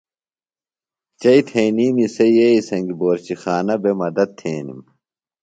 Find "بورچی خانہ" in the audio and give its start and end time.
2.99-3.75